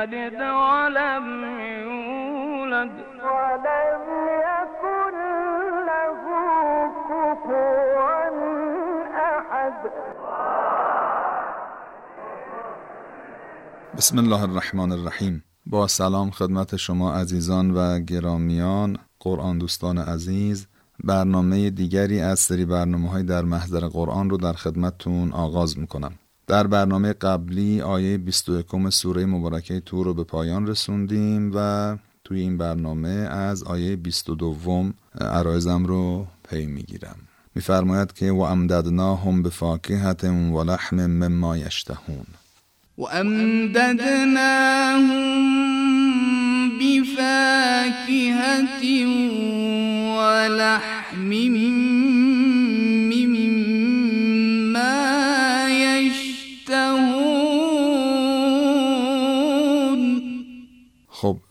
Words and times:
يلد 0.00 0.40
ولم 0.40 1.26
يولد. 1.84 2.92
ولم 3.24 4.04
يكن 4.48 5.16
له 5.88 6.20
كفوا 7.08 8.30
أحد. 9.36 9.74
بسم 13.96 14.18
الله 14.18 14.42
الرحمن 14.42 14.92
الرحیم. 14.92 15.44
با 15.66 15.86
سلام 15.86 16.30
خدمت 16.30 16.76
شما 16.76 17.14
عزیزان 17.14 17.70
و 17.70 18.00
گرامیان 18.00 18.98
قرآن 19.20 19.58
دوستان 19.58 19.98
عزیز. 19.98 20.66
برنامه 21.04 21.70
دیگری 21.70 22.20
از 22.20 22.38
سری 22.38 22.64
برنامه 22.64 23.10
های 23.10 23.22
در 23.22 23.42
محضر 23.42 23.80
قرآن 23.80 24.30
رو 24.30 24.36
در 24.36 24.52
خدمتتون 24.52 25.32
آغاز 25.32 25.78
می‌کنم. 25.78 26.12
در 26.50 26.66
برنامه 26.66 27.12
قبلی 27.12 27.80
آیه 27.80 28.18
21 28.18 28.66
سوره 28.90 29.26
مبارکه 29.26 29.80
تور 29.80 30.06
رو 30.06 30.14
به 30.14 30.24
پایان 30.24 30.66
رسوندیم 30.66 31.52
و 31.54 31.96
توی 32.24 32.40
این 32.40 32.58
برنامه 32.58 33.08
از 33.08 33.62
آیه 33.62 33.96
22 33.96 34.92
عرایزم 35.20 35.84
رو 35.84 36.26
پی 36.50 36.66
می‌گیرم. 36.66 37.16
میفرماید 37.54 38.12
که 38.12 38.32
و 38.32 38.40
امددناهم 38.40 39.42
بفاکهت 39.42 40.24
و 40.24 40.64
لحم 40.64 41.06
مما 41.06 41.56
یشتهون. 41.56 42.26
و 42.98 43.02
امددناهم 43.02 45.08
بفاکهت 46.78 48.82
و 50.16 50.18
لحم 50.48 51.10
خب 51.10 51.89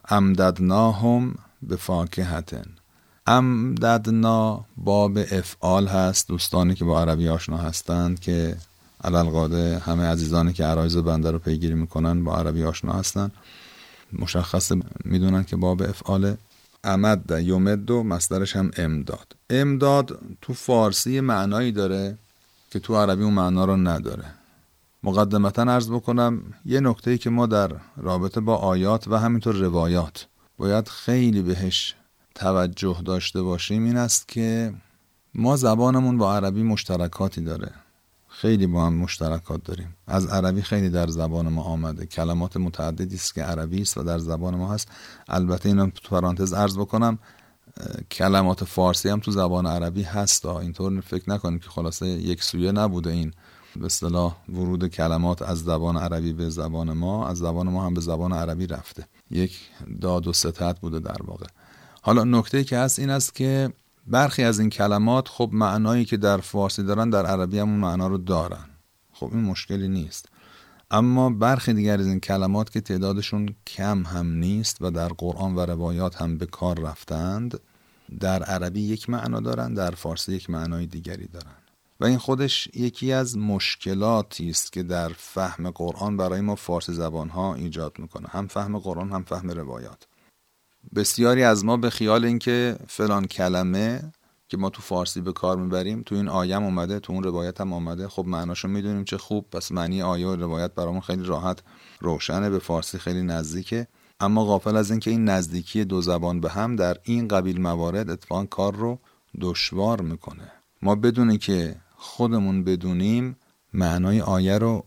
امددناهم 0.10 1.36
به 1.62 1.76
فاکهتن 1.76 2.66
امددنا 3.28 4.66
باب 4.78 5.18
افعال 5.18 5.88
هست 5.88 6.28
دوستانی 6.28 6.76
که 6.76 6.86
با 6.86 7.02
عربی 7.02 7.30
آشنا 7.30 7.58
هستند 7.58 8.20
که 8.20 8.58
علالقاده 9.04 9.80
همه 9.80 10.04
عزیزانی 10.04 10.54
که 10.54 10.64
عرایز 10.64 10.98
بنده 10.98 11.32
رو 11.32 11.40
پیگیری 11.40 11.74
می‌کنن 11.74 12.24
با 12.24 12.38
عربی 12.38 12.64
آشنا 12.64 12.94
هستند 12.94 13.32
مشخص 14.14 14.72
می‌دونن 15.06 15.44
که 15.44 15.56
باب 15.56 15.82
افعال 15.82 16.36
امد 16.84 17.32
یومد 17.42 17.92
و 17.92 18.04
مصدرش 18.04 18.56
هم 18.56 18.72
امداد. 18.78 19.36
امداد 19.50 20.20
تو 20.42 20.54
فارسی 20.54 21.20
معنایی 21.20 21.72
داره 21.72 22.18
که 22.72 22.80
تو 22.80 22.98
عربی 22.98 23.24
اون 23.24 23.34
معنا 23.34 23.66
رو 23.66 23.78
نداره. 23.78 24.26
مقدمتا 25.04 25.62
ارز 25.62 25.92
بکنم 25.92 26.54
یه 26.66 26.80
نکته 26.80 27.18
که 27.18 27.30
ما 27.30 27.46
در 27.46 27.72
رابطه 27.98 28.42
با 28.42 28.56
آیات 28.56 29.08
و 29.08 29.16
همینطور 29.16 29.56
روایات 29.56 30.28
باید 30.58 30.88
خیلی 30.88 31.42
بهش 31.42 31.96
توجه 32.36 33.02
داشته 33.06 33.42
باشیم 33.42 33.84
این 33.86 33.98
است 33.98 34.28
که 34.28 34.74
ما 35.36 35.56
زبانمون 35.56 36.18
با 36.18 36.36
عربی 36.36 36.64
مشترکاتی 36.64 37.42
داره. 37.42 37.72
خیلی 38.28 38.68
با 38.68 38.86
هم 38.86 38.94
مشترکات 38.94 39.64
داریم. 39.64 39.96
از 40.08 40.26
عربی 40.26 40.62
خیلی 40.62 40.90
در 40.90 41.08
زبان 41.08 41.48
ما 41.48 41.64
آمده. 41.64 42.06
کلمات 42.06 42.58
متعددی 42.58 43.16
است 43.16 43.36
که 43.36 43.44
عربی 43.44 43.82
است 43.82 43.98
و 43.98 44.04
در 44.04 44.20
زبان 44.20 44.56
ما 44.56 44.74
هست. 44.74 44.88
البته 45.28 45.70
اینو 45.70 45.90
تو 45.90 46.10
پرانتز 46.10 46.54
عرض 46.54 46.78
بکنم 46.78 47.20
کلمات 48.12 48.64
فارسی 48.64 49.10
هم 49.10 49.20
تو 49.20 49.32
زبان 49.32 49.66
عربی 49.66 50.04
هست. 50.04 50.46
اینطور 50.46 51.02
فکر 51.02 51.30
نکنیم 51.30 51.60
که 51.60 51.70
خلاصه 51.70 52.08
یک 52.08 52.44
سویه 52.44 52.72
نبوده 52.72 53.10
این. 53.10 53.34
به 53.76 53.88
ورود 54.50 54.88
کلمات 54.88 55.42
از 55.42 55.64
زبان 55.64 55.98
عربی 55.98 56.34
به 56.34 56.50
زبان 56.50 56.94
ما 56.94 57.28
از 57.28 57.38
زبان 57.38 57.70
ما 57.70 57.86
هم 57.86 57.94
به 57.94 58.02
زبان 58.02 58.34
عربی 58.34 58.68
رفته. 58.68 59.08
یک 59.32 59.60
داد 60.02 60.28
و 60.28 60.34
ستت 60.34 60.80
بوده 60.80 61.00
در 61.00 61.24
واقع. 61.26 61.46
حالا 62.02 62.24
نکته 62.24 62.64
که 62.64 62.78
هست 62.78 63.00
این 63.00 63.10
است 63.10 63.36
که 63.36 63.74
برخی 64.08 64.44
از 64.44 64.60
این 64.60 64.70
کلمات 64.70 65.28
خب 65.28 65.50
معنایی 65.54 66.06
که 66.06 66.18
در 66.18 66.38
فارسی 66.38 66.84
دارن 66.84 67.10
در 67.10 67.26
عربی 67.26 67.60
هم 67.60 67.70
اون 67.70 67.80
معنا 67.80 68.08
رو 68.08 68.18
دارن. 68.18 68.66
خب 69.14 69.30
این 69.34 69.44
مشکلی 69.44 69.88
نیست. 69.88 70.30
اما 70.92 71.30
برخی 71.30 71.74
دیگر 71.74 72.00
از 72.00 72.08
این 72.08 72.20
کلمات 72.20 72.70
که 72.70 72.82
تعدادشون 72.82 73.56
کم 73.68 74.04
هم 74.04 74.28
نیست 74.28 74.78
و 74.82 74.92
در 74.92 75.08
قرآن 75.08 75.56
و 75.56 75.60
روایات 75.60 76.22
هم 76.22 76.38
به 76.38 76.46
کار 76.46 76.80
رفتند 76.80 77.60
در 78.20 78.44
عربی 78.44 78.82
یک 78.82 79.10
معنا 79.10 79.40
دارن 79.40 79.74
در 79.74 79.92
فارسی 79.92 80.36
یک 80.36 80.50
معنای 80.50 80.86
دیگری 80.86 81.28
دارن. 81.28 81.59
و 82.00 82.06
این 82.06 82.18
خودش 82.18 82.70
یکی 82.74 83.14
از 83.14 83.38
مشکلاتی 83.38 84.50
است 84.50 84.74
که 84.74 84.84
در 84.84 85.10
فهم 85.10 85.70
قرآن 85.70 86.18
برای 86.18 86.42
ما 86.42 86.56
فارسی 86.56 86.94
زبان 86.94 87.30
ها 87.30 87.56
ایجاد 87.56 88.00
می‌کنه. 88.00 88.28
هم 88.28 88.48
فهم 88.48 88.80
قرآن 88.80 89.12
هم 89.12 89.24
فهم 89.24 89.52
روایات. 89.52 90.08
بسیاری 90.96 91.44
از 91.44 91.66
ما 91.66 91.78
به 91.78 91.90
خیال 91.90 92.26
اینکه 92.26 92.78
فلان 92.88 93.26
کلمه 93.26 94.12
که 94.48 94.58
ما 94.58 94.70
تو 94.70 94.82
فارسی 94.82 95.22
به 95.22 95.32
کار 95.32 95.58
می‌بریم 95.58 96.04
تو 96.06 96.16
این 96.16 96.28
آیم 96.28 96.64
اومده 96.64 97.00
تو 97.00 97.14
اون 97.14 97.24
روایت 97.24 97.62
هم 97.62 97.74
اومده 97.74 98.08
خب 98.08 98.26
معناشو 98.28 98.68
می‌دونیم 98.68 99.04
چه 99.04 99.18
خوب 99.18 99.50
پس 99.50 99.72
معنی 99.72 100.02
آیه 100.02 100.28
و 100.28 100.36
روایت 100.36 100.76
برامون 100.76 101.02
خیلی 101.02 101.24
راحت 101.24 101.60
روشنه 102.00 102.50
به 102.50 102.60
فارسی 102.60 102.98
خیلی 102.98 103.22
نزدیکه. 103.22 103.88
اما 104.20 104.46
غافل 104.46 104.76
از 104.76 104.92
اینکه 104.92 105.12
این 105.12 105.26
نزدیکی 105.26 105.86
دو 105.86 106.02
زبان 106.02 106.42
به 106.42 106.50
هم 106.50 106.76
در 106.76 106.98
این 107.04 107.28
قبیل 107.28 107.62
موارد 107.62 108.10
اتفاقا 108.10 108.46
کار 108.46 108.76
رو 108.76 109.00
دشوار 109.42 110.02
می‌کنه. 110.02 110.52
ما 110.82 110.96
بدونه 110.96 111.38
که 111.38 111.76
خودمون 112.02 112.64
بدونیم 112.64 113.36
معنای 113.74 114.22
آیه 114.22 114.58
رو 114.58 114.86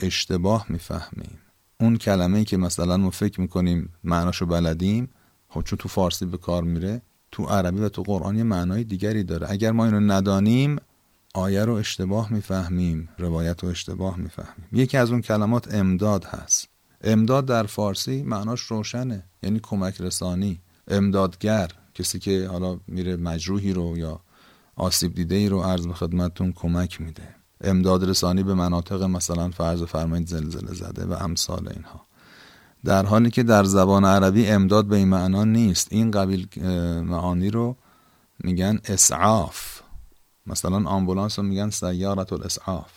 اشتباه 0.00 0.66
می‌فهمیم. 0.68 1.38
اون 1.80 1.96
کلمه 1.96 2.44
که 2.44 2.56
مثلا 2.56 2.96
ما 2.96 3.10
فکر 3.10 3.40
می‌کنیم 3.40 3.92
معناشو 4.04 4.46
بلدیم 4.46 5.10
خب 5.48 5.62
چون 5.62 5.76
تو 5.76 5.88
فارسی 5.88 6.26
به 6.26 6.38
کار 6.38 6.62
میره 6.62 7.02
تو 7.32 7.44
عربی 7.44 7.80
و 7.80 7.88
تو 7.88 8.02
قرآن 8.02 8.36
یه 8.36 8.42
معنای 8.42 8.84
دیگری 8.84 9.24
داره. 9.24 9.50
اگر 9.50 9.72
ما 9.72 9.84
اینو 9.84 10.00
ندانیم 10.00 10.76
آیه 11.34 11.64
رو 11.64 11.74
اشتباه 11.74 12.32
می‌فهمیم 12.32 13.08
روایت 13.18 13.64
رو 13.64 13.70
اشتباه 13.70 14.18
می‌فهمیم. 14.18 14.68
یکی 14.72 14.96
از 14.96 15.10
اون 15.10 15.20
کلمات 15.20 15.74
امداد 15.74 16.24
هست. 16.24 16.68
امداد 17.00 17.46
در 17.46 17.66
فارسی 17.66 18.22
معناش 18.22 18.60
روشنه 18.60 19.24
یعنی 19.42 19.60
کمک 19.62 20.00
رسانی. 20.00 20.60
امدادگر 20.88 21.68
کسی 21.94 22.18
که 22.18 22.48
حالا 22.48 22.80
میره 22.86 23.16
مجروحی 23.16 23.72
رو 23.72 23.98
یا 23.98 24.20
آسیب 24.76 25.14
دیده 25.14 25.34
ای 25.34 25.48
رو 25.48 25.60
عرض 25.60 25.86
به 25.86 25.94
خدمتتون 25.94 26.52
کمک 26.52 27.00
میده. 27.00 27.34
امداد 27.60 28.08
رسانی 28.08 28.42
به 28.42 28.54
مناطق 28.54 29.02
مثلا 29.02 29.50
فرض 29.50 29.82
فرمایید 29.82 30.28
زلزله 30.28 30.74
زده 30.74 31.04
و 31.06 31.12
امثال 31.12 31.68
اینها. 31.68 32.06
در 32.84 33.06
حالی 33.06 33.30
که 33.30 33.42
در 33.42 33.64
زبان 33.64 34.04
عربی 34.04 34.46
امداد 34.46 34.86
به 34.86 34.96
این 34.96 35.08
معنا 35.08 35.44
نیست. 35.44 35.88
این 35.90 36.10
قبیل 36.10 36.48
معانی 37.02 37.50
رو 37.50 37.76
میگن 38.38 38.78
اسعاف. 38.84 39.80
مثلا 40.46 40.88
آمبولانس 40.88 41.38
رو 41.38 41.44
میگن 41.44 41.70
سیارت 41.70 42.32
الاسعاف. 42.32 42.92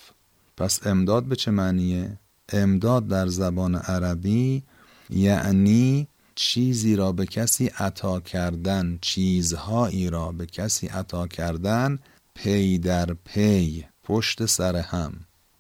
پس 0.57 0.88
امداد 0.88 1.24
به 1.24 1.36
چه 1.36 1.51
معنیه؟ 1.51 2.19
امداد 2.50 3.07
در 3.07 3.27
زبان 3.27 3.75
عربی 3.75 4.63
یعنی 5.10 6.07
چیزی 6.36 6.96
را 6.96 7.12
به 7.12 7.26
کسی 7.26 7.68
عطا 7.68 8.20
کردن 8.20 8.98
چیزهایی 9.02 10.10
را 10.10 10.32
به 10.32 10.46
کسی 10.46 10.88
عطا 10.88 11.28
کردن 11.28 12.00
پی 12.34 12.78
در 12.78 13.14
پی 13.14 13.86
پشت 14.04 14.46
سر 14.46 14.76
هم. 14.76 15.14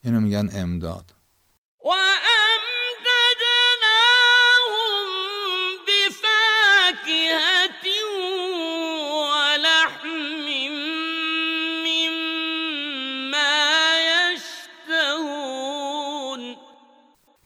اینو 0.03 0.19
میگن 0.19 0.49
امداد. 0.53 1.13
و 1.85 1.91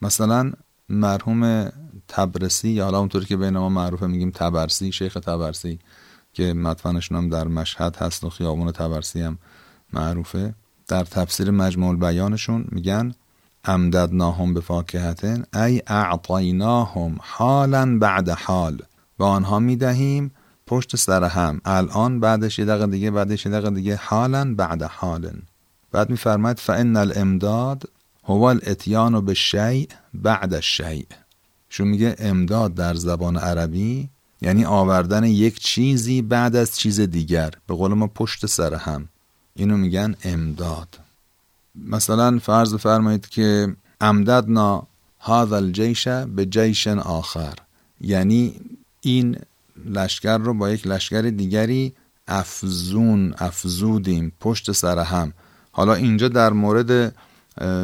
مثلا 0.02 0.52
مرحوم 0.88 1.72
تبرسی 2.10 2.68
یا 2.68 2.84
حالا 2.84 2.98
اونطوری 2.98 3.26
که 3.26 3.36
بین 3.36 3.58
ما 3.58 3.68
معروفه 3.68 4.06
میگیم 4.06 4.30
تبرسی 4.30 4.92
شیخ 4.92 5.14
تبرسی 5.14 5.78
که 6.32 6.52
مدفنشون 6.52 7.18
هم 7.18 7.28
در 7.28 7.48
مشهد 7.48 7.96
هست 7.96 8.24
و 8.24 8.30
خیابون 8.30 8.72
تبرسی 8.72 9.20
هم 9.20 9.38
معروفه. 9.92 10.54
در 10.88 11.04
تفسیر 11.04 11.50
مجموع 11.50 11.96
بیانشون 11.96 12.64
میگن 12.68 13.14
امددناهم 13.64 14.54
به 14.54 14.60
فاکهتن 14.60 15.44
ای 15.54 15.82
اعطیناهم 15.86 17.16
حالا 17.20 17.98
بعد 17.98 18.28
حال. 18.28 18.82
به 19.18 19.24
آنها 19.24 19.58
می‌دهیم 19.58 20.30
پشت 20.66 20.96
سر 20.96 21.24
هم. 21.24 21.60
الان 21.64 22.20
بعدش 22.20 22.58
یه 22.58 22.64
دقیقه 22.64 22.86
دیگه 22.86 23.10
بعدش 23.10 23.46
یه 23.46 23.52
دقیقه 23.52 23.70
دیگه. 23.70 24.00
حالا 24.02 24.54
بعد 24.54 24.82
حال 24.82 25.32
بعد 25.92 26.10
میفرماید 26.10 26.58
فان 26.58 26.96
الامداد 26.96 27.82
هو 28.24 28.42
الاتیان 28.42 29.24
به 29.24 29.34
شیء 29.34 29.86
بعد 30.14 30.54
الشیء. 30.54 31.06
شو 31.70 31.84
میگه 31.84 32.16
امداد 32.18 32.74
در 32.74 32.94
زبان 32.94 33.36
عربی 33.36 34.08
یعنی 34.42 34.64
آوردن 34.64 35.24
یک 35.24 35.58
چیزی 35.58 36.22
بعد 36.22 36.56
از 36.56 36.76
چیز 36.76 37.00
دیگر 37.00 37.50
به 37.66 37.74
قول 37.74 37.94
ما 37.94 38.06
پشت 38.06 38.46
سر 38.46 38.74
هم. 38.74 39.08
اینو 39.54 39.76
میگن 39.76 40.14
امداد. 40.24 40.98
مثلا 41.74 42.38
فرض 42.38 42.74
فرمایید 42.74 43.28
که 43.28 43.76
امددنا 44.00 44.86
هذا 45.20 45.56
الجیش 45.56 46.08
به 46.08 46.46
جیش 46.46 46.86
آخر. 46.86 47.54
یعنی 48.00 48.54
این 49.00 49.36
لشکر 49.84 50.38
رو 50.38 50.54
با 50.54 50.70
یک 50.70 50.86
لشکر 50.86 51.22
دیگری 51.22 51.92
افزون 52.28 53.34
افزودیم 53.38 54.32
پشت 54.40 54.72
سر 54.72 54.98
هم. 54.98 55.32
حالا 55.72 55.94
اینجا 55.94 56.28
در 56.28 56.52
مورد 56.52 57.14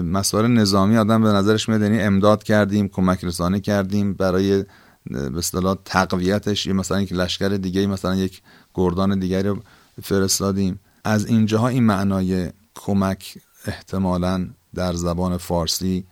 مسائل 0.04 0.46
نظامی 0.46 0.96
آدم 0.96 1.22
به 1.22 1.28
نظرش 1.28 1.68
میاد 1.68 1.82
یعنی 1.82 2.00
امداد 2.00 2.42
کردیم 2.42 2.88
کمک 2.88 3.24
رسانی 3.24 3.60
کردیم 3.60 4.14
برای 4.14 4.64
به 5.10 5.38
اصطلاح 5.38 5.76
تقویتش. 5.84 6.66
مثلا 6.66 7.00
یک 7.00 7.12
لشکر 7.12 7.48
دیگه 7.48 7.86
مثلا 7.86 8.14
یک 8.14 8.42
گردان 8.74 9.18
دیگری 9.18 9.48
رو 9.48 9.58
فرستادیم. 10.02 10.80
از 11.04 11.26
اینجاها 11.26 11.68
این 11.68 11.82
معنای 11.82 12.50
کمک 12.74 13.38
احتمالا 13.66 14.48
در 14.74 14.92
زبان 14.92 15.36
فارسی 15.36 16.04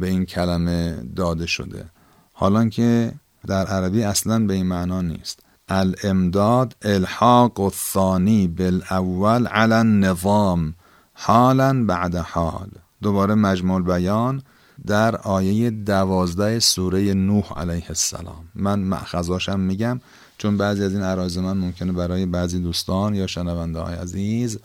به 0.00 0.06
این 0.06 0.24
کلمه 0.24 0.96
داده 1.16 1.46
شده. 1.46 1.84
حالا 2.32 2.68
که 2.68 3.12
در 3.46 3.66
عربی 3.66 4.02
اصلا 4.02 4.46
به 4.46 4.54
این 4.54 4.66
معنا 4.66 5.02
نیست. 5.02 5.40
الامداد 5.68 6.76
الحاق 6.82 7.60
الثانی 7.60 8.48
بالاول 8.48 9.46
علی 9.46 9.72
النظام. 9.72 10.74
حالا 11.14 11.84
بعد 11.84 12.14
حال. 12.14 12.68
دوباره 13.02 13.34
مجموع 13.34 13.82
بیان 13.82 14.42
در 14.86 15.16
آیه 15.16 15.70
دوازده 15.70 16.58
سوره 16.58 17.14
نوح 17.14 17.52
علیه 17.56 17.84
السلام. 17.88 18.48
من 18.54 18.78
معخذاشم 18.78 19.60
میگم 19.60 20.00
چون 20.38 20.56
بعضی 20.56 20.84
از 20.84 20.92
این 20.92 21.02
عرایز 21.02 21.38
من 21.38 21.56
ممکنه 21.56 21.92
برای 21.92 22.26
بعضی 22.26 22.58
دوستان 22.58 23.14
یا 23.14 23.26
شنونده 23.26 23.78
های 23.78 23.94
عزیز 23.94 24.58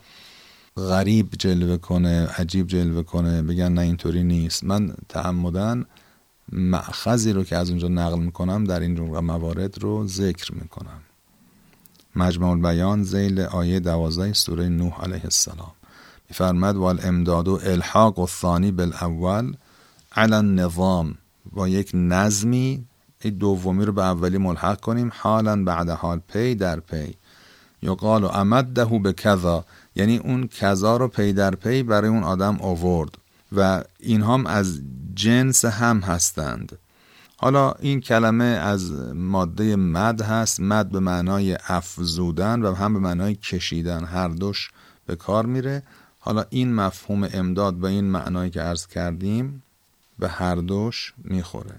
غریب 0.78 1.30
جلوه 1.40 1.78
کنه 1.78 2.28
عجیب 2.28 2.68
جلوه 2.68 3.04
کنه 3.04 3.42
بگن 3.42 3.72
نه 3.72 3.81
اینطوری 3.81 4.24
نیست. 4.24 4.63
من 4.63 4.94
تعمدن 5.10 5.86
مأخذی 6.51 7.33
رو 7.34 7.44
که 7.44 7.56
از 7.57 7.69
اونجا 7.69 7.88
نقل 7.88 8.19
می‌کنم 8.19 8.63
در 8.63 8.80
این 8.80 9.00
موارد 9.00 9.84
رو 9.84 10.07
ذکر 10.07 10.54
می‌کنم. 10.54 11.02
مجمع 12.16 12.57
البیان 12.57 13.04
ذیل 13.04 13.39
آیه 13.40 13.80
دوازده 13.80 14.34
سوره 14.34 14.69
نوح 14.69 15.02
علیه 15.02 15.22
السلام. 15.24 15.72
میفرماید 16.30 16.75
والامداد 16.75 17.60
الحاق 17.64 18.20
الثانی 18.19 18.71
بالاول 18.72 19.54
علی 20.16 20.34
النظام. 20.34 21.16
با 21.52 21.68
یک 21.68 21.92
نظمی 21.94 22.86
این 23.22 23.34
دومی 23.38 23.86
رو 23.86 23.94
به 23.94 24.04
اولی 24.04 24.38
ملحق 24.38 24.80
کنیم 24.80 25.12
حالا 25.20 25.64
بعد 25.64 25.90
حال 25.90 26.22
پی 26.28 26.56
در 26.56 26.80
پی. 26.80 27.16
یقال 27.81 28.27
امده 28.28 28.86
بکذا 28.86 29.66
یعنی 29.96 30.18
اون 30.18 30.48
کذا 30.48 30.98
رو 30.98 31.08
پی 31.08 31.34
در 31.34 31.56
پی 31.56 31.84
برای 31.84 32.10
اون 32.10 32.24
آدم 32.24 32.58
آورد 32.62 33.18
و 33.52 33.84
این 34.00 34.22
هم 34.22 34.46
از 34.46 34.81
جنس 35.16 35.66
هم 35.66 36.00
هستند. 36.00 36.78
حالا 37.38 37.72
این 37.72 38.02
کلمه 38.02 38.46
از 38.46 38.92
ماده 39.14 39.76
مد 39.76 40.22
هست. 40.22 40.60
مد 40.60 40.90
به 40.90 41.00
معنای 41.00 41.58
افزودن 41.68 42.62
و 42.62 42.74
هم 42.74 42.94
به 42.94 43.00
معنای 43.00 43.36
کشیدن. 43.36 44.04
هر 44.04 44.28
دوش 44.28 44.72
به 45.06 45.16
کار 45.16 45.46
میره. 45.46 45.84
حالا 46.30 46.46
این 46.50 46.76
مفهوم 46.76 47.30
امداد 47.34 47.74
به 47.74 47.88
این 47.88 48.06
معنایی 48.06 48.50
که 48.50 48.62
عرض 48.62 48.88
کردیم 48.88 49.64
به 50.20 50.28
هر 50.30 50.56
دوش 50.56 51.14
می‌خوره. 51.24 51.76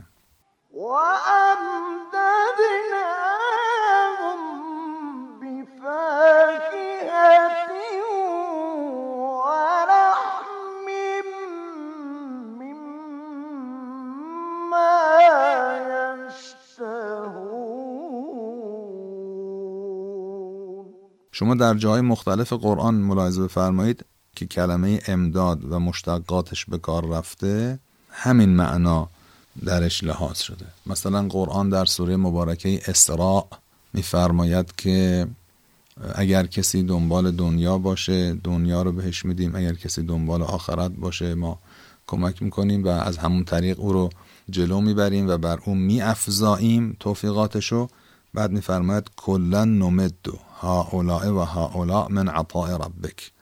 شما 21.33 21.55
در 21.55 21.75
جای 21.75 22.01
مختلف 22.01 22.53
قرآن 22.53 22.95
ملاحظه 22.95 23.43
بفرمایید. 23.43 24.05
که 24.37 24.47
کلمه 24.47 25.01
امداد 25.07 25.73
و 25.73 25.79
مشتقاتش 25.79 26.65
به 26.65 26.79
کار 26.79 27.07
رفته 27.07 27.79
همین 28.11 28.49
معنا 28.49 29.09
درش 29.65 30.05
لحاظ 30.05 30.39
شده. 30.39 30.67
مثلا 30.87 31.29
قرآن 31.29 31.69
در 31.69 31.85
سوره 31.85 32.17
مبارکه 32.17 32.81
اسراء 32.87 33.47
میفرماید 33.93 34.77
که 34.77 35.27
اگر 36.15 36.47
کسی 36.47 36.83
دنبال 36.83 37.31
دنیا 37.31 37.79
باشه 37.79 38.33
دنیا 38.33 38.83
رو 38.83 38.93
بهش 38.93 39.25
میدیم. 39.25 39.55
اگر 39.55 39.75
کسی 39.75 40.03
دنبال 40.03 40.43
آخرت 40.43 40.91
باشه 40.91 41.35
ما 41.35 41.59
کمک 42.07 42.43
می‌کنیم 42.43 42.85
و 42.85 42.89
از 42.89 43.19
همون 43.19 43.45
طریق 43.45 43.81
او 43.81 43.93
رو 43.93 44.11
جلو 44.51 44.81
می‌بریم 44.81 45.29
و 45.29 45.37
بر 45.37 45.59
اون 45.65 45.79
میافزاییم 45.79 46.97
توفیقاتشو. 47.01 47.89
بعد 48.35 48.51
میفرماید 48.51 49.11
کلا 49.17 49.65
نمدو 49.65 50.39
هاولاء 50.61 51.33
و 51.33 51.39
هاولاء 51.39 52.09
من 52.09 52.29
عطاء 52.29 52.77
ربک. 52.77 53.33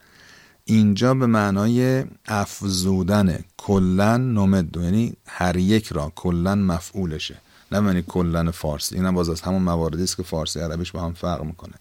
اینجا 0.70 1.14
به 1.14 1.26
معنای 1.26 2.04
افزودن 2.26 3.38
کلا 3.56 4.16
نمدو 4.16 4.82
یعنی 4.82 5.12
هر 5.26 5.56
یک 5.56 5.88
را 5.88 6.12
کلا 6.14 6.54
مفعولشه. 6.54 7.36
نه 7.72 7.86
یعنی 7.86 8.02
کلا 8.02 8.50
فارسی. 8.50 8.94
اینم 8.94 9.14
باز 9.14 9.28
از 9.28 9.40
همون 9.40 9.62
مواردی 9.62 10.02
است 10.02 10.16
که 10.16 10.22
فارسی 10.22 10.60
عربیش 10.60 10.92
با 10.92 11.00
هم 11.02 11.12
فرق 11.12 11.44
می‌کنه. 11.44 11.72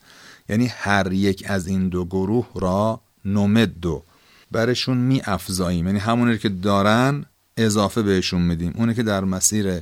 یعنی 0.49 0.67
هر 0.67 1.13
یک 1.13 1.43
از 1.47 1.67
این 1.67 1.89
دو 1.89 2.05
گروه 2.05 2.47
را 2.55 3.01
نمدو 3.25 4.03
برشون 4.51 4.97
می 4.97 5.21
افزاییم 5.25 5.87
یعنی 5.87 5.99
همونی 5.99 6.37
که 6.37 6.49
دارن 6.49 7.25
اضافه 7.57 8.01
بهشون 8.01 8.41
میدیم. 8.41 8.73
اونی 8.75 8.93
که 8.93 9.03
در 9.03 9.23
مسیر 9.23 9.81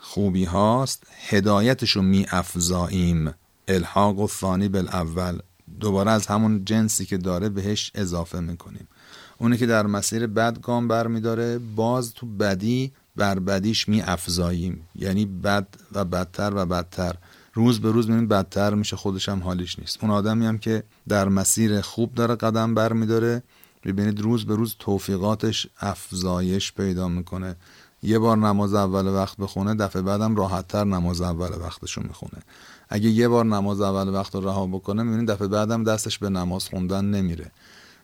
خوبی 0.00 0.44
هاست 0.44 1.02
هدایتشون 1.28 2.04
می 2.04 2.26
افزاییم 2.30 3.34
الحاق 3.68 4.18
و 4.18 4.28
ثانی 4.28 4.68
بالاول 4.68 5.38
دوباره 5.80 6.10
از 6.10 6.26
همون 6.26 6.64
جنسی 6.64 7.06
که 7.06 7.18
داره 7.18 7.48
بهش 7.48 7.90
اضافه 7.94 8.40
می‌کنیم. 8.40 8.88
اونی 9.38 9.56
که 9.56 9.66
در 9.66 9.86
مسیر 9.86 10.26
بد 10.26 10.60
گام 10.60 10.88
بر 10.88 11.06
میداره 11.06 11.58
باز 11.58 12.14
تو 12.14 12.26
بدی 12.26 12.92
بر 13.16 13.38
بدیش 13.38 13.88
می 13.88 14.02
افزاییم 14.02 14.88
یعنی 14.94 15.26
بد 15.26 15.68
و 15.92 16.04
بدتر 16.04 16.52
و 16.54 16.66
بدتر. 16.66 17.14
روز 17.54 17.80
به 17.80 17.90
روز 17.90 18.06
می‌بینیم 18.06 18.28
بدتر 18.28 18.74
میشه 18.74 18.96
خودش 18.96 19.28
هم 19.28 19.42
حالیش 19.42 19.78
نیست. 19.78 19.98
اون 20.02 20.10
آدمی 20.10 20.46
هم 20.46 20.58
که 20.58 20.82
در 21.08 21.28
مسیر 21.28 21.80
خوب 21.80 22.14
داره 22.14 22.34
قدم 22.34 22.74
بر 22.74 22.92
میداره 22.92 23.42
ببینید 23.84 24.20
روز 24.20 24.46
به 24.46 24.56
روز 24.56 24.76
توفیقاتش 24.78 25.66
افزایش 25.80 26.72
پیدا 26.72 27.08
می‌کنه. 27.08 27.56
یه 28.04 28.18
بار 28.18 28.36
نماز 28.36 28.74
اول 28.74 29.06
وقت 29.06 29.36
بخونه 29.36 29.74
دفعه 29.74 30.02
بعدم 30.02 30.36
راحتتر 30.36 30.84
نماز 30.84 31.20
اول 31.20 31.50
وقتشو 31.60 32.00
می‌خونه. 32.00 32.42
اگه 32.88 33.08
یه 33.08 33.28
بار 33.28 33.44
نماز 33.44 33.80
اول 33.80 34.08
وقت 34.08 34.34
رو 34.34 34.40
رها 34.40 34.66
بکنه 34.66 35.02
می‌بینید 35.02 35.30
دفعه 35.30 35.48
بعدم 35.48 35.84
دستش 35.84 36.18
به 36.18 36.28
نماز 36.28 36.64
خوندن 36.68 37.04
نمیره. 37.04 37.50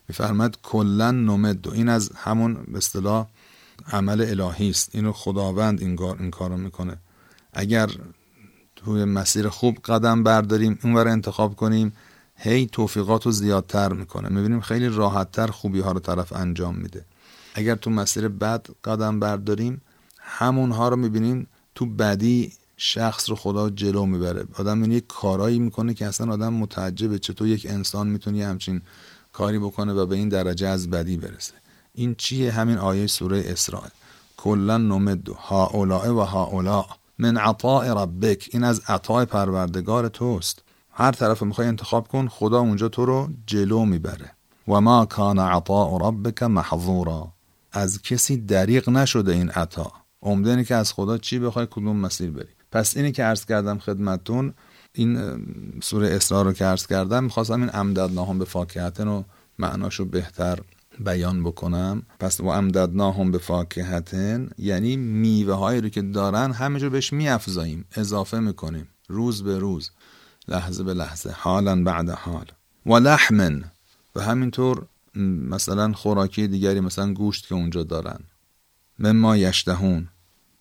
میفرماد 0.09 0.59
کلا 0.63 1.11
نمد. 1.11 1.69
این 1.69 1.89
از 1.89 2.11
همون 2.17 2.55
به 2.55 2.79
اصطلاح 2.79 3.27
عمل 3.93 4.21
الهی 4.21 4.71
است. 4.71 4.91
اینو 4.95 5.13
خداوند 5.13 5.81
این 5.81 5.97
کار 5.97 6.17
این 6.21 6.31
کارو 6.31 6.57
می‌کنه. 6.57 6.97
اگر 7.53 7.91
توی 8.77 9.05
مسیر 9.05 9.49
خوب 9.49 9.79
قدم 9.85 10.23
برداریم 10.23 10.79
اون 10.85 10.97
انتخاب 10.97 11.57
کنیم 11.57 11.93
هی 12.37 12.67
توفیقات 12.67 13.27
رو 13.27 13.33
زیادتر 13.33 13.93
می‌کنه. 13.93 14.29
می‌بینیم 14.29 14.61
خیلی 14.61 14.89
راحتتر 14.89 15.47
خوبی 15.47 15.81
ها 15.81 15.93
رو 15.93 16.01
طرف 16.01 16.33
انجام 16.33 16.75
میده. 16.75 17.05
اگر 17.55 17.75
تو 17.75 17.91
مسیر 17.91 18.29
بد 18.29 18.67
قدم 18.85 19.21
برداریم 19.21 19.83
همونها 20.31 20.89
رو 20.89 20.97
می‌بینیم 20.97 21.47
تو 21.75 21.87
بدی 21.87 22.53
شخص 22.77 23.31
رو 23.31 23.37
خدا 23.37 23.71
جلو 23.71 24.07
می‌بره. 24.07 24.45
آدم 24.59 24.83
این 24.83 24.93
یک 24.93 25.07
کارایی 25.07 25.59
می‌کنه 25.59 25.95
که 25.95 26.07
اصلا 26.07 26.33
آدم 26.33 26.53
متعجبه 26.53 27.19
چطور 27.19 27.49
یک 27.49 27.67
انسان 27.71 28.07
می‌تونه 28.07 28.47
همچین 28.47 28.83
کاری 29.33 29.59
بکنه 29.59 29.93
و 29.93 30.07
به 30.07 30.17
این 30.17 30.29
درجه 30.29 30.67
از 30.67 30.91
بدی 30.91 31.17
برسه. 31.17 31.53
این 31.95 32.15
چیه؟ 32.15 32.53
همین 32.53 32.79
آیه 32.79 33.07
سوره 33.07 33.43
اسراء. 33.47 33.89
کلا 34.37 34.79
نمد 34.79 35.29
هاولاء 35.29 36.15
و 36.15 36.21
هاولاء 36.21 36.87
من 37.19 37.37
عطاء 37.37 38.03
ربک. 38.03 38.49
این 38.53 38.65
از 38.65 38.81
عطای 38.89 39.25
پروردگار 39.25 40.09
توست. 40.09 40.63
هر 40.93 41.13
طرف 41.13 41.43
می‌خوای 41.43 41.69
انتخاب 41.69 42.09
کن 42.09 42.29
خدا 42.29 42.61
اونجا 42.61 42.89
تو 42.89 43.05
رو 43.05 43.29
جلو 43.47 43.85
می‌بره. 43.85 44.31
و 44.69 44.81
ما 44.81 45.07
کان 45.07 45.39
عطاء 45.39 45.99
ربک 46.09 46.43
محظورا. 46.43 47.29
از 47.73 48.03
کسی 48.03 48.37
دریغ 48.37 48.89
نشده 48.89 49.33
این 49.33 49.51
عطا. 49.51 49.93
عمده 50.23 50.65
که 50.65 50.75
از 50.75 50.93
خدا 50.93 51.19
چی 51.19 51.39
بخوای 51.39 51.67
کدوم 51.71 51.97
مسیر 51.97 52.31
بری. 52.31 52.49
پس 52.73 52.97
اینی 52.97 53.13
که 53.13 53.23
عرض 53.23 53.45
کردم 53.45 53.79
خدمتون 53.79 54.55
این 54.93 55.19
سوره 55.83 56.09
اسراء 56.09 56.43
رو 56.43 56.53
که 56.53 56.65
عرض 56.65 56.87
کردم 56.87 57.25
می‌خواستم 57.25 57.61
این 57.61 57.71
امددناهم 57.75 58.39
به 58.39 58.45
فاکهتن 58.45 59.05
رو 59.05 59.25
معناشو 59.59 60.05
بهتر 60.05 60.59
بیان 61.05 61.43
بکنم. 61.43 62.03
پس 62.21 62.41
و 62.41 62.47
امددناهم 62.47 63.31
به 63.31 63.39
فاکهتن 63.39 64.51
یعنی 64.59 64.97
میوه 64.97 65.55
هایی 65.55 65.81
رو 65.81 65.89
که 65.89 66.03
دارن 66.03 66.53
همه 66.53 66.79
جو 66.79 66.91
بهش 66.91 67.13
میافزاییم 67.13 67.85
اضافه 67.97 68.39
می‌کنیم 68.39 68.89
روز 69.09 69.43
به 69.43 69.59
روز 69.59 69.91
لحظه 70.49 70.85
به 70.85 70.95
لحظه 70.95 71.35
حالا 71.39 71.83
بعد 71.83 72.11
حال. 72.11 72.47
و 72.87 72.95
لحمن 72.95 73.65
و 74.17 74.21
همینطور 74.21 74.87
مثلا 75.15 75.93
خوراکی 75.93 76.49
دیگری 76.49 76.81
مثلا 76.81 77.13
گوشت 77.13 77.47
که 77.47 77.55
اونجا 77.55 77.83
دارن. 77.83 78.21
مما 79.01 79.37
یشتهون. 79.37 80.09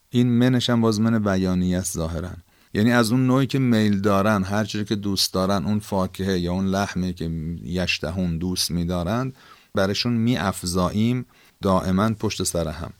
این 0.09 0.29
منش 0.29 0.69
هم 0.69 0.81
باز 0.81 1.01
من 1.01 1.19
بیانی 1.19 1.75
است 1.75 1.93
ظاهرا 1.93 2.29
یعنی 2.73 2.91
از 2.91 3.11
اون 3.11 3.27
نوعی 3.27 3.47
که 3.47 3.59
میل 3.59 4.01
دارن 4.01 4.43
هر 4.43 4.63
چیزی 4.63 4.85
که 4.85 4.95
دوست 4.95 5.33
دارن 5.33 5.65
اون 5.65 5.79
فاکهه 5.79 6.39
یا 6.39 6.51
اون 6.51 6.65
لحمی 6.65 7.13
که 7.13 7.29
یشتهون 7.63 8.37
دوست 8.37 8.71
میدارند 8.71 9.35
برشون 9.75 10.13
می 10.13 10.37
افزاییم 10.37 11.25
دائما 11.61 12.13
پشت 12.13 12.43
سر 12.43 12.67
هم. 12.67 12.93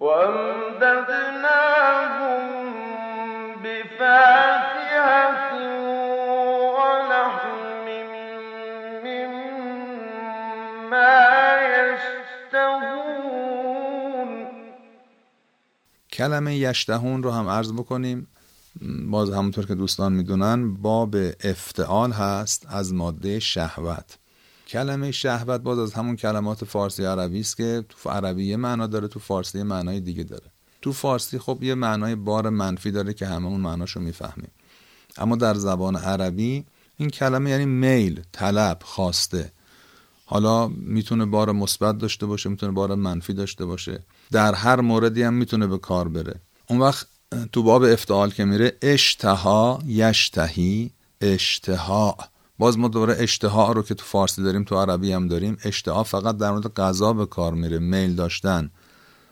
و 0.00 0.04
کلمه 16.22 16.56
یشتهون 16.56 17.22
رو 17.22 17.30
هم 17.30 17.48
عرض 17.48 17.72
بکنیم. 17.72 18.26
باز 19.10 19.30
همونطور 19.30 19.66
که 19.66 19.74
دوستان 19.74 20.12
می‌دونن 20.12 20.74
باب 20.74 21.16
افتعال 21.40 22.12
هست 22.12 22.66
از 22.68 22.94
ماده 22.94 23.38
شهوت. 23.38 24.18
کلمه 24.68 25.10
شهوت 25.10 25.60
باز 25.60 25.78
از 25.78 25.92
همون 25.92 26.16
کلمات 26.16 26.64
فارسی 26.64 27.04
عربی 27.04 27.40
است 27.40 27.56
که 27.56 27.84
تو 27.88 28.10
عربی 28.10 28.44
یه 28.44 28.56
معنا 28.56 28.86
داره 28.86 29.08
تو 29.08 29.20
فارسی 29.20 29.58
یه 29.58 29.64
معنای 29.64 30.00
دیگه 30.00 30.22
داره. 30.22 30.46
تو 30.82 30.92
فارسی 30.92 31.38
خب 31.38 31.62
یه 31.62 31.74
معنای 31.74 32.14
بار 32.14 32.48
منفی 32.48 32.90
داره 32.90 33.14
که 33.14 33.26
هممون 33.26 33.60
معناشو 33.60 34.00
می‌فهمیم. 34.00 34.50
اما 35.16 35.36
در 35.36 35.54
زبان 35.54 35.96
عربی 35.96 36.64
این 36.96 37.10
کلمه 37.10 37.50
یعنی 37.50 37.66
میل 37.66 38.20
طلب 38.32 38.78
خواسته. 38.84 39.52
حالا 40.24 40.68
می‌تونه 40.68 41.26
بار 41.26 41.52
مثبت 41.52 41.98
داشته 41.98 42.26
باشه 42.26 42.48
می‌تونه 42.48 42.72
بار 42.72 42.94
منفی 42.94 43.32
داشته 43.32 43.64
باشه. 43.64 44.00
در 44.32 44.54
هر 44.54 44.80
موردی 44.80 45.22
هم 45.22 45.34
می‌تونه 45.34 45.66
به 45.66 45.78
کار 45.78 46.08
بره. 46.08 46.40
اون 46.66 46.78
وقت 46.78 47.06
تو 47.52 47.62
باب 47.62 47.82
افتعال 47.82 48.30
که 48.30 48.44
میره 48.44 48.78
اشتها 48.82 49.78
یشتهی 49.86 50.90
اشتها. 51.20 52.16
باز 52.58 52.78
ما 52.78 52.88
دوره 52.88 53.16
اشتها 53.18 53.72
رو 53.72 53.82
که 53.82 53.94
تو 53.94 54.04
فارسی 54.04 54.42
داریم 54.42 54.64
تو 54.64 54.76
عربی 54.76 55.12
هم 55.12 55.28
داریم 55.28 55.56
اشتها 55.64 56.02
فقط 56.02 56.36
در 56.36 56.50
مورد 56.50 56.74
غذا 56.74 57.12
به 57.12 57.26
کار 57.26 57.54
میره 57.54 57.78
میل 57.78 58.14
داشتن. 58.14 58.70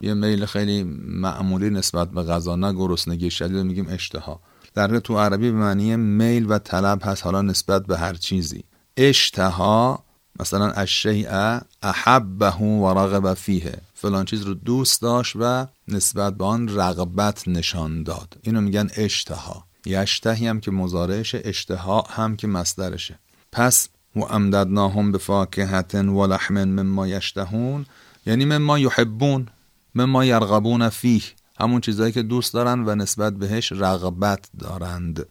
یه 0.00 0.14
میل 0.14 0.46
خیلی 0.46 0.82
معمولی 1.06 1.70
نسبت 1.70 2.10
به 2.10 2.22
غذا 2.22 2.56
نه 2.56 2.72
گرسنگی 2.72 3.30
شدید 3.30 3.56
میگیم 3.56 3.86
اشتها. 3.90 4.40
در 4.74 4.98
تو 4.98 5.18
عربی 5.18 5.50
به 5.50 5.56
معنی 5.56 5.96
میل 5.96 6.46
و 6.48 6.58
طلب 6.58 7.00
هست 7.04 7.24
حالا 7.24 7.42
نسبت 7.42 7.86
به 7.86 7.98
هر 7.98 8.14
چیزی. 8.14 8.64
اشتها 8.96 10.04
مثلا 10.40 10.70
الشیء 10.70 11.60
احبه 11.82 12.54
و 12.56 12.98
رغب 12.98 13.34
فیه. 13.34 13.78
فلان 13.94 14.24
چیز 14.24 14.42
رو 14.42 14.54
دوست 14.54 15.02
داشت 15.02 15.36
و 15.40 15.66
نسبت 15.88 16.34
به 16.34 16.44
آن 16.44 16.68
رغبت 16.68 17.48
نشان 17.48 18.02
داد. 18.02 18.36
اینو 18.42 18.60
میگن 18.60 18.88
اشتها. 18.96 19.64
یشتهی 19.86 20.46
هم 20.46 20.60
که 20.60 20.70
مزارعش 20.70 21.34
اشتها 21.34 22.00
هم 22.00 22.36
که 22.36 22.46
مصدرشه. 22.46 23.18
پس 23.52 23.88
و 24.16 24.20
امددناهم 24.20 25.12
به 25.12 25.18
فاکهت 25.18 25.94
و 25.94 26.26
لحم 26.26 26.64
مما 26.64 27.08
یشتهون 27.08 27.86
یعنی 28.26 28.44
مما 28.44 28.78
یحبون 28.78 29.48
مما 29.94 30.24
یرغبون 30.24 30.88
فیه. 30.88 31.22
همون 31.60 31.80
چیزهایی 31.80 32.12
که 32.12 32.22
دوست 32.22 32.54
دارن 32.54 32.88
و 32.88 32.94
نسبت 32.94 33.32
بهش 33.32 33.72
رغبت 33.72 34.48
دارند. 34.58 35.26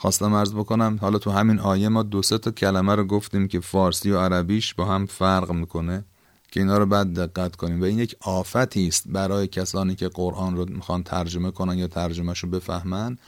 خواستم 0.00 0.32
ارز 0.32 0.54
بکنم 0.54 0.98
حالا 1.00 1.18
تو 1.18 1.30
همین 1.30 1.58
آیه 1.58 1.88
ما 1.88 2.02
دو 2.02 2.22
سه 2.22 2.38
تا 2.38 2.50
کلمه 2.50 2.94
رو 2.94 3.04
گفتیم 3.04 3.48
که 3.48 3.60
فارسی 3.60 4.10
و 4.10 4.18
عربیش 4.18 4.74
با 4.74 4.84
هم 4.84 5.06
فرق 5.06 5.52
می‌کنه 5.52 6.04
که 6.50 6.60
اینا 6.60 6.78
رو 6.78 6.86
بعد 6.86 7.14
دقت 7.14 7.56
کنیم. 7.56 7.80
و 7.80 7.84
این 7.84 7.98
یک 7.98 8.16
آفتی 8.20 8.88
است 8.88 9.08
برای 9.08 9.46
کسانی 9.46 9.94
که 9.94 10.08
قرآن 10.08 10.56
رو 10.56 10.66
می‌خوان 10.68 11.02
ترجمه 11.02 11.50
کنن 11.50 11.78
یا 11.78 11.86
ترجمهش 11.86 12.38
رو 12.38 12.50
بفهمن. 12.50 13.18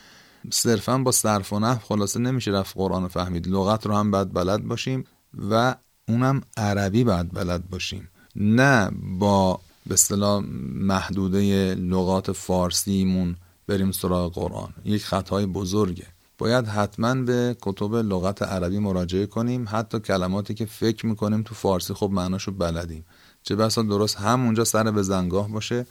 صرفا 0.51 0.97
با 0.97 1.11
صرف 1.11 1.53
و 1.53 1.59
نحو 1.59 1.79
خلاصه 1.79 2.19
نمیشه 2.19 2.51
رفت 2.51 2.77
قرآن 2.77 3.03
رو 3.03 3.09
فهمید. 3.09 3.47
لغت 3.47 3.85
رو 3.85 3.95
هم 3.95 4.11
باید 4.11 4.33
بلد 4.33 4.63
باشیم 4.63 5.03
و 5.49 5.75
اونم 6.07 6.41
عربی 6.57 7.03
باید 7.03 7.33
بلد 7.33 7.69
باشیم. 7.69 8.09
نه 8.35 8.91
با 9.19 9.59
به 9.85 9.93
اصطلاح 9.93 10.43
محدوده 10.73 11.75
لغات 11.75 12.31
فارسیمون 12.31 13.35
بریم 13.67 13.91
سراغ 13.91 14.33
قرآن. 14.33 14.73
یک 14.85 15.05
خطای 15.05 15.45
بزرگه. 15.45 16.12
باید 16.37 16.67
حتما 16.67 17.15
به 17.15 17.55
کتب 17.61 17.95
لغت 17.95 18.41
عربی 18.41 18.79
مراجعه 18.79 19.25
کنیم 19.25 19.65
حتی 19.69 19.99
کلماتی 19.99 20.53
که 20.53 20.65
فکر 20.65 21.05
می‌کنیم 21.05 21.41
تو 21.41 21.55
فارسی 21.55 21.93
خب 21.93 22.09
معناشو 22.13 22.51
بلدیم. 22.51 23.05
چه 23.43 23.55
بسا 23.55 23.81
درست 23.81 24.17
همونجا 24.17 24.63
سر 24.63 24.91
به 24.91 25.01
زنگاه 25.01 25.51
باشه 25.51 25.85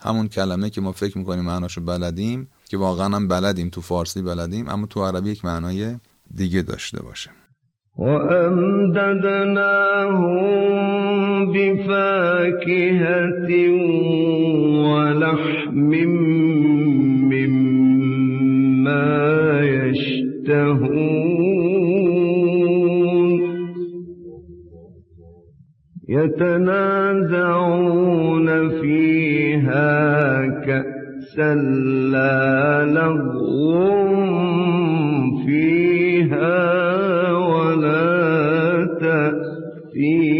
همون 0.00 0.28
کلمه 0.28 0.70
که 0.70 0.80
ما 0.80 0.92
فکر 0.92 1.18
می‌کنیم 1.18 1.44
معناشو 1.44 1.80
بلدیم 1.80 2.48
که 2.68 2.76
واقعا 2.76 3.16
هم 3.16 3.28
بلدیم 3.28 3.68
تو 3.68 3.80
فارسی 3.80 4.22
بلدیم 4.22 4.68
اما 4.68 4.86
تو 4.86 5.04
عربی 5.04 5.30
یک 5.30 5.44
معنای 5.44 5.96
دیگه 6.34 6.62
داشته 6.62 7.02
باشه. 7.02 7.30
و 7.98 8.02
امددناهم 8.02 9.48
بفاکهت 11.52 13.50
و 14.84 14.96
لحم 15.22 15.92
يتنازعون 26.40 27.88
فيها 28.80 30.46
كأسا 30.66 31.54
لا 32.14 32.84
لغو 32.84 33.98
فيها 35.46 36.62
ولا 37.32 38.86
تأثيم. 39.00 40.38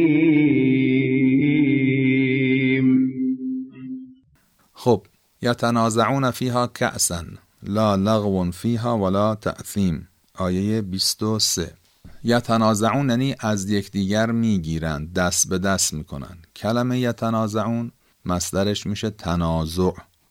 خب 4.75 5.01
يتنازعون 5.43 6.31
فيها 6.31 6.67
كأسا 6.67 7.27
لا 7.63 7.97
لغو 7.97 8.51
فیها 8.51 8.93
ولا 8.93 9.35
تعثیم 9.35 10.09
آیه 10.41 10.81
23 10.81 11.78
یتنازعون 12.25 13.11
یعنی 13.11 13.35
از 13.41 13.71
یکدیگر 13.71 14.31
می‌گیرند 14.31 15.13
دست 15.13 15.49
به 15.49 15.59
دست 15.59 15.95
می‌کنند. 15.95 16.47
کلمه 16.57 16.99
یتنازعون 16.99 17.93
مصدرش 18.25 18.87
میشه 18.87 19.11
تنازع. 19.11 19.91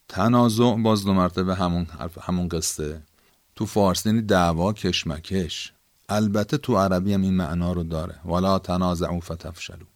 تنازع 0.10 0.75
باز 0.75 1.06
دو 1.06 1.13
مرتبه 1.13 1.56
همون 1.56 1.88
همون 2.22 2.48
قصه. 2.48 3.01
تو 3.56 3.65
فارسی 3.65 4.10
یعنی 4.10 4.22
دعوا 4.22 4.74
کشمکش. 4.74 5.74
البته 6.10 6.58
تو 6.58 6.77
عربی 6.77 7.13
هم 7.13 7.22
این 7.22 7.34
معنا 7.34 7.74
رو 7.74 7.84
داره. 7.84 8.15
ولا 8.25 8.60
تنازعوا 8.60 9.20
فتفشلوا. 9.20 9.88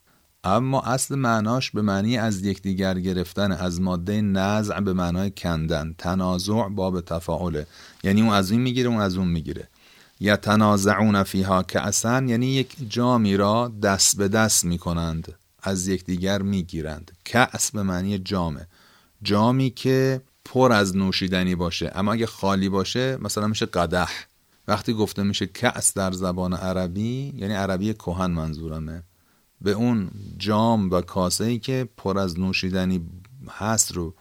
اما 0.44 0.82
اصل 0.82 1.16
معناش 1.16 1.72
به 1.72 1.82
معنی 1.82 2.18
از 2.18 2.46
یکدیگر 2.46 3.00
گرفتن 3.00 3.52
از 3.52 3.82
ماده 3.82 4.22
نزع 4.22 4.80
به 4.80 4.94
معنای 4.94 5.32
کندن. 5.32 5.96
تنازع 5.98 6.68
باب 6.68 7.02
تفاعله. 7.02 7.68
یعنی 8.04 8.22
اون 8.22 8.34
از 8.34 8.52
این 8.52 8.62
می‌گیره 8.62 8.90
اون 8.90 9.02
از 9.02 9.18
اون 9.18 9.28
می‌گیره. 9.28 9.68
یا 10.24 10.36
تنازعون 10.36 11.24
فیها 11.24 11.64
که 11.64 11.82
اصلا 11.82 12.26
یعنی 12.28 12.48
یک 12.48 12.76
جامی 12.90 13.38
را 13.38 13.72
دست 13.84 14.18
به 14.18 14.28
دست 14.28 14.66
می‌کنند 14.66 15.34
از 15.64 15.88
یکدیگر 15.88 16.42
می‌گیرند. 16.42 17.12
کأس 17.26 17.72
به 17.72 17.84
معنی 17.84 18.18
جامه. 18.18 18.68
جامی 19.24 19.70
که 19.70 20.22
پر 20.46 20.72
از 20.72 20.96
نوشیدنی 20.96 21.56
باشه. 21.56 21.92
اما 21.96 22.14
اگه 22.14 22.26
خالی 22.26 22.70
باشه 22.70 23.18
مثلا 23.22 23.48
میشه 23.48 23.66
قدح. 23.66 24.12
وقتی 24.68 24.94
گفته 24.94 25.24
میشه 25.24 25.46
کأس 25.46 25.94
در 25.94 26.12
زبان 26.12 26.54
عربی 26.54 27.34
یعنی 27.36 27.54
عربی 27.54 27.94
کهن 27.94 28.32
منظورمه. 28.32 29.04
به 29.62 29.72
اون 29.72 30.12
جام 30.38 30.92
و 30.92 31.02
کاسه 31.02 31.44
ای 31.44 31.60
که 31.60 31.90
پر 31.98 32.20
از 32.20 32.40
نوشیدنی 32.40 33.02
هست 33.50 33.92
رو 33.92 34.14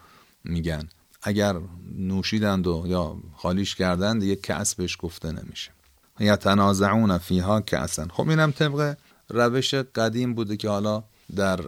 میگن. 0.44 0.88
اگر 1.22 1.60
نوشیدند 1.96 2.66
و 2.66 2.84
یا 2.86 3.16
خالیش 3.36 3.74
کردند 3.74 4.22
یک 4.22 4.42
کس 4.42 4.74
بهش 4.74 4.96
گفته 5.00 5.32
نمیشه. 5.32 5.70
یا 6.20 6.36
تنازعون 6.36 7.18
فیها 7.18 7.60
کسن 7.60 8.08
خب 8.08 8.28
اینم 8.28 8.50
طبق 8.50 8.96
روش 9.28 9.74
قدیم 9.74 10.34
بوده 10.34 10.56
که 10.56 10.68
حالا 10.68 11.04
در 11.36 11.60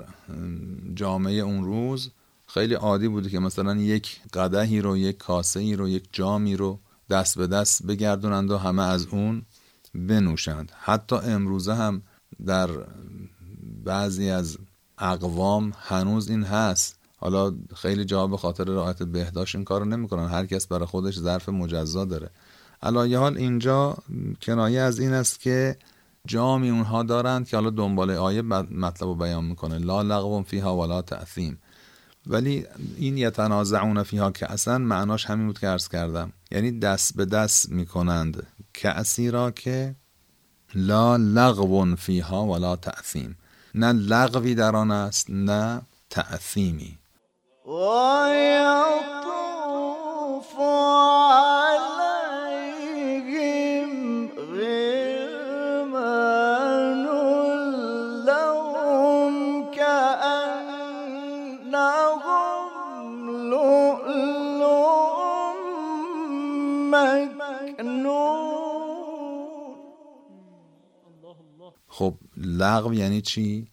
جامعه 0.95 1.35
اون 1.35 1.65
روز 1.65 2.11
خیلی 2.47 2.75
عادی 2.75 3.09
بوده 3.09 3.31
که 3.31 3.39
مثلا 3.39 3.77
یک 3.77 4.21
قدهی 4.33 4.81
رو 4.81 4.97
یک 4.97 5.19
کاسه 5.19 5.61
ای 5.61 5.77
رو 5.77 5.89
یک 5.89 6.09
جامی 6.13 6.57
رو 6.57 6.79
دست 7.11 7.39
به 7.39 7.47
دست 7.47 7.87
بگردونند 7.87 8.51
و 8.51 8.59
همه 8.59 8.83
از 8.83 9.07
اون 9.07 9.43
بنوشند. 9.95 10.73
حتی 10.81 11.17
امروزه 11.17 11.75
هم 11.75 12.03
در 12.47 12.71
بعضی 13.85 14.31
از 14.31 14.59
اقوام 14.99 15.73
هنوز 15.79 16.31
این 16.31 16.43
هست. 16.43 16.99
حالا 17.17 17.55
خیلی 17.77 18.05
جا 18.05 18.27
به 18.27 18.37
خاطر 18.37 18.65
رعایت 18.65 19.03
بهداشت 19.03 19.55
این 19.55 19.65
کارو 19.65 19.85
نمی‌کنن. 19.85 20.29
هر 20.29 20.47
کس 20.47 20.67
برای 20.67 20.87
خودش 20.87 21.19
ظرف 21.19 21.49
مجزا 21.49 22.05
داره. 22.05 22.31
علایه 22.83 23.19
حال 23.19 23.37
اینجا 23.37 23.97
کنایه 24.43 24.81
از 24.81 24.99
این 24.99 25.13
است 25.13 25.41
که 25.41 25.77
جامی 26.27 26.71
اونها 26.71 27.03
دارند 27.03 27.49
که 27.49 27.57
حالا 27.57 27.71
دنبال 27.71 28.11
آیه 28.11 28.43
مطلب 28.43 29.09
رو 29.09 29.15
بیان 29.15 29.45
می‌کنه. 29.45 29.79
لا 29.79 30.03
لغو 30.03 30.43
فیها 30.43 30.77
ولا 30.77 31.03
تأثیم. 31.03 31.59
ولی 32.27 32.67
این 32.97 33.19
یتنازعون 33.19 34.03
فیها 34.03 34.31
که 34.31 34.53
اصلا 34.53 34.79
معناش 34.79 35.27
همین 35.27 35.47
بود 35.47 35.59
که 35.59 35.67
عرض 35.67 35.89
کردم. 35.89 36.33
یعنی 36.51 36.79
دست 36.79 37.17
به 37.17 37.25
دست 37.25 37.71
می‌کنند 37.71 38.47
کعسی 38.75 39.31
را 39.31 39.51
که 39.51 39.95
لا 40.75 41.17
لغو 41.17 41.97
فیها 41.97 42.47
ولا 42.47 42.77
تأثیم. 42.77 43.39
نه 43.75 43.93
لغوی 43.93 44.55
در 44.55 44.77
آن 44.77 44.91
است 44.91 45.27
نه 45.31 45.83
تأثیمی. 46.11 46.99
لغو 72.59 72.95
یعنی 72.95 73.21
چی؟ 73.21 73.67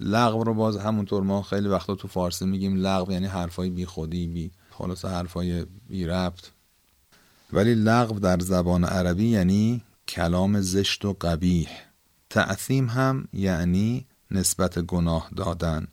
لغو 0.00 0.44
رو 0.44 0.54
باز 0.54 0.76
همونطور 0.76 1.22
ما 1.22 1.42
خیلی 1.42 1.68
وقتا 1.68 1.94
تو 1.94 2.08
فارسی 2.08 2.46
میگیم 2.46 2.76
لغو 2.76 3.12
یعنی 3.12 3.26
حرفای 3.26 3.70
بی 3.70 3.84
خودی 3.86 4.26
بی 4.26 4.50
خلاص 4.70 5.04
حرفای 5.04 5.66
بی 5.88 6.06
ربط. 6.06 6.44
ولی 7.52 7.74
لغو 7.74 8.18
در 8.18 8.38
زبان 8.38 8.84
عربی 8.84 9.28
یعنی 9.28 9.82
کلام 10.08 10.60
زشت 10.60 11.04
و 11.04 11.16
قبیح. 11.20 11.68
تعثیم 12.30 12.88
هم 12.88 13.28
یعنی 13.32 14.06
نسبت 14.30 14.78
گناه 14.78 15.28
دادن. 15.36 15.86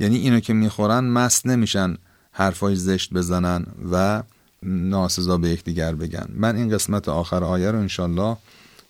یعنی 0.00 0.16
اینو 0.16 0.40
که 0.40 0.52
می‌خورن 0.52 1.04
مست 1.04 1.46
نمیشن 1.46 1.96
حرفای 2.32 2.76
زشت 2.76 3.14
بزنن 3.14 3.66
و 3.92 4.22
ناسزا 4.62 5.38
به 5.38 5.48
یکدیگر 5.48 5.94
بگن. 5.94 6.28
من 6.34 6.56
این 6.56 6.68
قسمت 6.68 7.08
آخر 7.08 7.44
آیه 7.44 7.70
رو 7.70 7.78
انشالله 7.78 8.36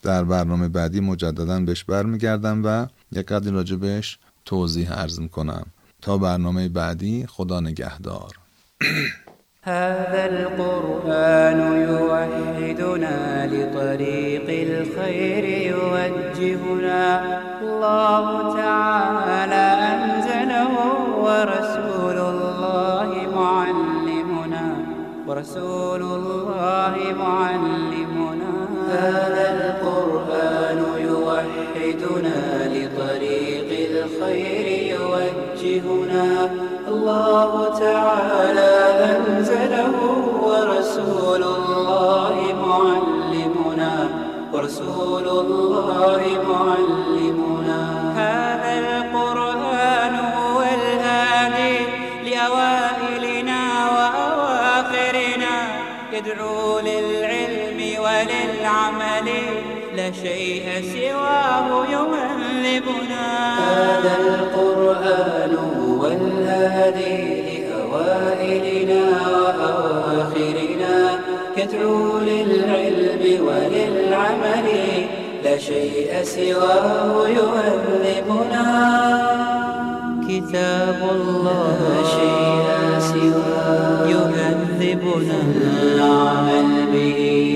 در 0.09 0.25
برنامه 0.25 0.69
بعدی 0.69 1.01
مجددا 1.01 1.61
بهش 1.61 1.85
برمیگردم 1.85 2.63
و 2.65 2.87
یک 3.13 3.27
قدری 3.27 3.51
راجع 3.51 3.77
بهش 3.77 4.19
توضیح 4.45 4.93
عرض 4.93 5.21
می‌کنم. 5.21 5.67
تا 6.03 6.19
برنامه 6.19 6.69
بعدی 6.69 7.27
خدا 7.27 7.61
نگهدار. 7.61 8.33
هذا 9.63 10.23
القرآن 10.35 11.61
يوحدنا 11.89 13.47
لطريق 13.47 14.47
الخير 14.69 15.45
يوجهنا. 15.73 17.07
الله 17.63 18.27
تعالى 18.63 19.67
أنزله 19.93 20.73
ورسول 21.25 22.19
الله 22.33 23.11
معلمنا. 23.41 24.67
ورسول 25.27 26.03
الله 26.03 26.28
يوحدنا 31.89 32.69
لطريق 32.75 33.69
الخير 33.91 34.67
يوجهنا. 34.95 36.51
الله 36.89 37.79
تعالى 37.79 38.73
أنزله 39.13 39.97
ورسول 40.43 41.43
الله 41.43 42.37
معلمنا. 42.67 43.93
ورسول 44.53 45.27
الله 45.29 46.23
معلمنا. 46.53 47.81
هذا 48.23 48.73
القرآن 48.85 50.15
هو 50.37 50.59
الهادي 50.61 51.77
لأوائلنا 52.27 53.61
وأواخرنا. 53.95 55.55
يدعو 56.13 56.58
لا 60.09 60.15
شيء 60.15 60.65
سواه 60.95 61.87
يهذبنا 61.87 63.27
هذا 63.59 64.15
القرآن 64.25 65.55
هو 65.57 66.07
الهادي 66.07 67.19
لأوائلنا 67.49 69.03
وأواخرنا 69.33 71.21
يدعو 71.57 72.19
للعلم 72.19 73.47
وللعمل 73.47 74.69
لا 75.45 75.59
شيء 75.59 76.11
سواه 76.23 77.29
يهذبنا 77.29 78.67
كتاب 80.29 81.01
الله 81.11 81.77
لا 81.89 82.03
شيء 82.19 82.69
سواه 82.99 84.09
يهذبنا 84.09 85.39
العمل 85.83 86.87
به. 86.93 87.48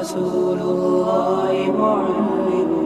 رسول 0.00 0.58
الله 0.60 1.72
معلم 1.78 2.83